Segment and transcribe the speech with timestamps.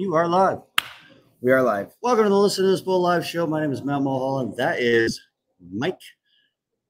[0.00, 0.60] You are live.
[1.42, 1.94] We are live.
[2.00, 3.46] Welcome to the Listen to This Bull Live Show.
[3.46, 4.54] My name is Matt Mulholland.
[4.56, 5.20] That is
[5.70, 6.00] Mike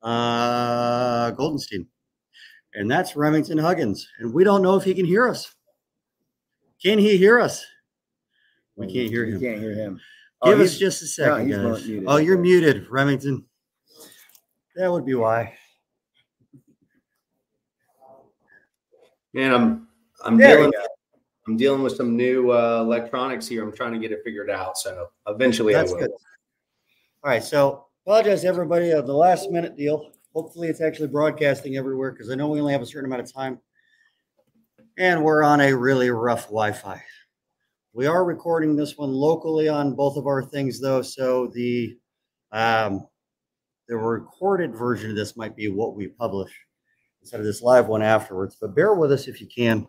[0.00, 1.86] uh, Goldenstein.
[2.74, 4.06] And that's Remington Huggins.
[4.20, 5.52] And we don't know if he can hear us.
[6.80, 7.66] Can he hear us?
[8.76, 9.40] We can't hear You him.
[9.40, 10.00] can't hear him.
[10.44, 11.84] Give Oh, us just a second, he's guys.
[11.88, 12.04] muted.
[12.06, 13.44] Oh, you're muted, Remington.
[14.76, 15.54] That would be why.
[19.34, 19.88] Man, I'm
[20.24, 20.86] I'm There dealing you go.
[21.50, 23.64] I'm dealing with some new uh, electronics here.
[23.64, 24.78] I'm trying to get it figured out.
[24.78, 26.00] So eventually That's I will.
[26.02, 26.10] good.
[26.12, 30.12] All right, so apologize to everybody of the last minute deal.
[30.32, 33.32] Hopefully, it's actually broadcasting everywhere because I know we only have a certain amount of
[33.32, 33.58] time,
[34.96, 37.02] and we're on a really rough Wi-Fi.
[37.94, 41.98] We are recording this one locally on both of our things, though, so the
[42.52, 43.08] um,
[43.88, 46.52] the recorded version of this might be what we publish
[47.22, 48.56] instead of this live one afterwards.
[48.60, 49.88] But bear with us if you can.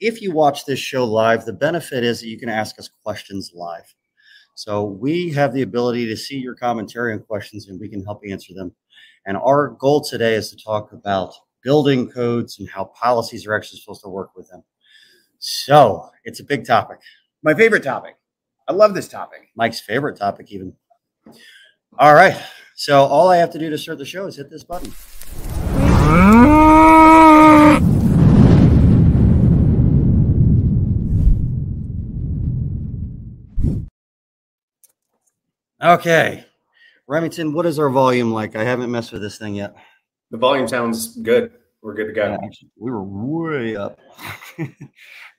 [0.00, 3.52] If you watch this show live, the benefit is that you can ask us questions
[3.54, 3.94] live.
[4.54, 8.20] So we have the ability to see your commentary and questions, and we can help
[8.28, 8.74] answer them.
[9.26, 13.80] And our goal today is to talk about building codes and how policies are actually
[13.80, 14.62] supposed to work with them.
[15.38, 16.98] So it's a big topic.
[17.42, 18.16] My favorite topic.
[18.68, 19.48] I love this topic.
[19.56, 20.74] Mike's favorite topic, even.
[21.98, 22.36] All right.
[22.74, 24.92] So all I have to do to start the show is hit this button.
[35.86, 36.44] Okay.
[37.06, 38.56] Remington, what is our volume like?
[38.56, 39.74] I haven't messed with this thing yet.
[40.32, 41.52] The volume sounds good.
[41.80, 42.26] We're good to go.
[42.26, 44.00] Yeah, actually, we were way up.
[44.58, 44.66] we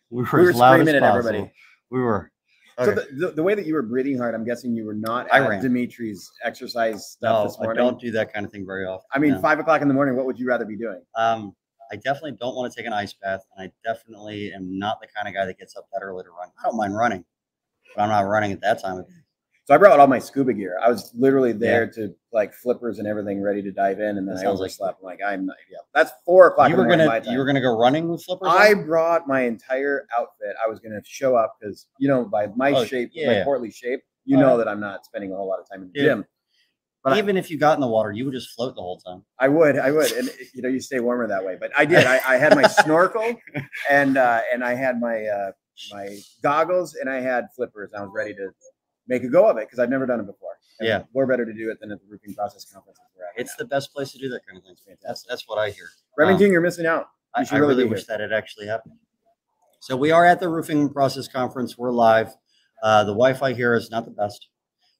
[0.09, 1.06] were, We were screaming at possible.
[1.06, 1.52] everybody.
[1.92, 2.31] We were.
[2.80, 5.28] So the, the, the way that you were breathing hard, I'm guessing you were not
[5.34, 5.62] I at ran.
[5.64, 9.06] Dimitri's exercise stuff no, this I don't do that kind of thing very often.
[9.11, 9.42] I mean, no.
[9.42, 10.16] five o'clock in the morning.
[10.16, 11.02] What would you rather be doing?
[11.16, 11.56] Um,
[11.92, 15.08] I definitely don't want to take an ice bath, and I definitely am not the
[15.08, 16.50] kind of guy that gets up that early to run.
[16.59, 17.26] I don't mind running,
[17.95, 19.14] but I'm not running at that time of day.
[19.68, 20.80] So I brought all my scuba gear.
[20.82, 24.36] I was literally there to like flippers and everything, ready to dive in, and then
[24.36, 25.04] That I sounds like- overslept.
[25.04, 25.58] Like, I'm not.
[25.70, 26.70] Yeah, that's four o'clock.
[26.70, 28.48] You were gonna you were gonna go running with flippers.
[28.50, 28.86] I on?
[28.86, 30.56] brought my entire outfit.
[30.66, 33.39] I was going to show up because, you know, by my Oh, shape, yeah.
[33.39, 34.58] my portly shape, you know yeah.
[34.64, 36.06] that I'm not spending a whole lot of time in the Yeah.
[36.06, 36.26] gym.
[37.04, 39.00] But I- even if you got in the water, you would just float the whole
[39.00, 39.26] time.
[39.38, 41.58] I would, I would, and you know, you stay warmer that way.
[41.60, 42.06] But I did.
[42.06, 43.36] I, I had my snorkel,
[43.89, 45.52] and uh, and I had my uh,
[45.92, 47.92] my goggles, and I had flippers.
[47.94, 48.50] I was ready to
[49.08, 50.58] make a go of it because I've never done it before.
[50.80, 51.04] And Yeah.
[51.14, 53.00] we're better to do it than at the roofing process conference.
[53.36, 54.95] It's the best place to do that kind of thing.
[55.04, 55.88] That's that's what I hear.
[56.18, 57.08] Remington, you're missing out.
[57.36, 58.95] I, You should I really wish that it actually happened.
[59.80, 61.78] So we are at the roofing process conference.
[61.78, 62.34] We're live.
[62.82, 64.48] Uh, the Wi-Fi here is not the best,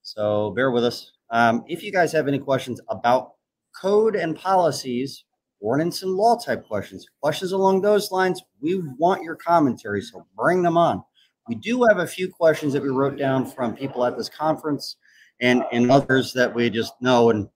[0.04, 1.12] so bear with us.
[1.32, 3.34] Um, if you guys have any questions about
[3.80, 5.24] code and policies,
[5.60, 10.02] ordinance and law type questions, questions along those lines, we want your commentary.
[10.02, 11.04] So bring them on.
[11.48, 14.98] We do have a few questions that we wrote down from people at this conference,
[15.42, 17.50] and and others that we just know, and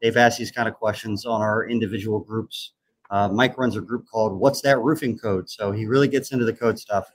[0.00, 2.72] they've asked these kind of questions on our individual groups.
[3.10, 5.48] Uh, Mike runs a group called What's That Roofing Code?
[5.48, 7.10] So he really gets into the code stuff.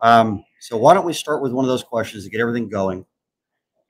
[0.00, 3.04] Um, so why don't we start with one of those questions to get everything going?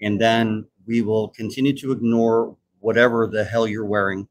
[0.01, 4.29] And then we will continue to ignore whatever the hell you're wearing.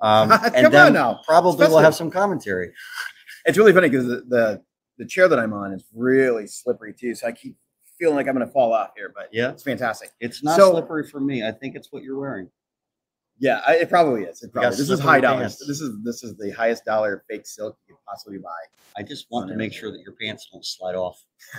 [0.00, 0.94] Um, and then
[1.24, 2.72] probably we'll have some commentary.
[3.46, 4.62] It's really funny because the, the
[4.98, 7.56] the chair that I'm on is really slippery too, so I keep
[7.98, 9.12] feeling like I'm going to fall off here.
[9.14, 9.50] But Yeah.
[9.50, 10.10] it's fantastic.
[10.20, 11.46] It's not So- slippery for me.
[11.46, 12.50] I think it's what you're wearing.
[13.38, 14.42] Yeah, I, it probably is.
[14.42, 14.70] It probably.
[14.70, 15.56] This is high dollars.
[15.56, 15.66] pants.
[15.66, 18.48] This is this is the highest dollar fake silk you could possibly buy.
[18.96, 21.22] I just want to make sure that your pants don't slide off.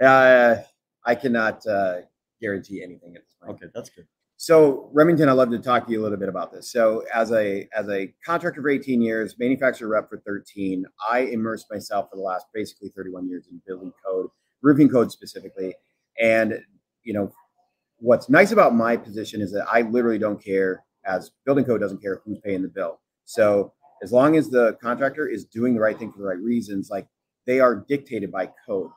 [0.00, 0.56] uh,
[1.04, 2.02] I cannot uh,
[2.40, 3.56] guarantee anything at this point.
[3.56, 4.06] Okay, that's good.
[4.42, 6.72] So Remington, I'd love to talk to you a little bit about this.
[6.72, 11.66] So as a as a contractor for 18 years, manufacturer rep for 13, I immersed
[11.70, 14.30] myself for the last basically 31 years in building code,
[14.60, 15.76] roofing code specifically.
[16.20, 16.58] And
[17.04, 17.32] you know,
[17.98, 22.02] what's nice about my position is that I literally don't care as building code doesn't
[22.02, 22.98] care who's paying the bill.
[23.26, 23.72] So
[24.02, 27.06] as long as the contractor is doing the right thing for the right reasons, like
[27.46, 28.90] they are dictated by code.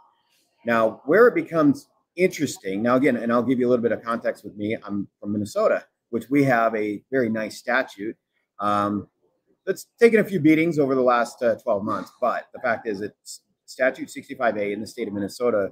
[0.65, 4.03] Now, where it becomes interesting, now again, and I'll give you a little bit of
[4.03, 4.77] context with me.
[4.83, 8.15] I'm from Minnesota, which we have a very nice statute
[8.59, 9.07] um,
[9.65, 12.12] that's taken a few beatings over the last uh, 12 months.
[12.21, 15.71] But the fact is, it's statute 65A in the state of Minnesota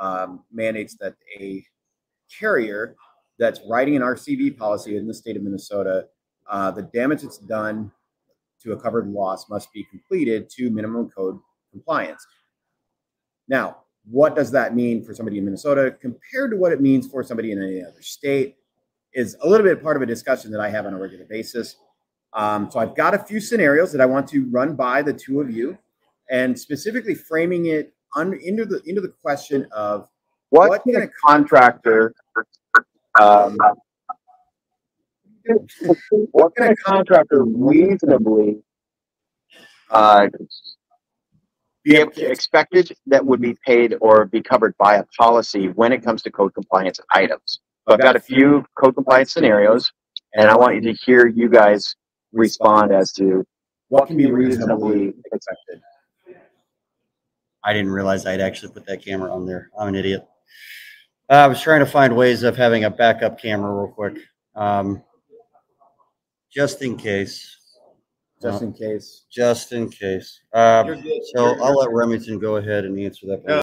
[0.00, 1.64] um, mandates that a
[2.38, 2.96] carrier
[3.38, 6.06] that's writing an RCV policy in the state of Minnesota,
[6.48, 7.90] uh, the damage that's done
[8.62, 11.38] to a covered loss must be completed to minimum code
[11.70, 12.24] compliance.
[13.48, 13.78] Now,
[14.10, 17.52] what does that mean for somebody in Minnesota compared to what it means for somebody
[17.52, 18.56] in any other state
[19.14, 21.76] is a little bit part of a discussion that I have on a regular basis.
[22.32, 25.40] Um, so I've got a few scenarios that I want to run by the two
[25.40, 25.78] of you
[26.30, 30.08] and specifically framing it into the into the question of
[30.50, 32.14] What, What can can a contractor,
[33.20, 33.56] um,
[36.32, 38.58] what can a contractor reasonably,
[39.90, 40.28] uh,
[41.84, 45.92] be able to expected that would be paid or be covered by a policy when
[45.92, 47.60] it comes to code compliance items?
[47.86, 49.90] So I've got a few code compliance scenarios
[50.34, 51.96] and I want you to hear you guys
[52.32, 53.44] respond as to
[53.88, 55.80] what can be reasonably expected.
[57.64, 59.70] I didn't realize I'd actually put that camera on there.
[59.78, 60.26] I'm an idiot.
[61.30, 64.18] Uh, I was trying to find ways of having a backup camera real quick,
[64.54, 65.02] um,
[66.52, 67.56] just in case.
[68.42, 69.22] Just in case.
[69.30, 70.40] Just in case.
[70.52, 70.84] Uh,
[71.34, 73.42] so I'll let Remington go ahead and answer that.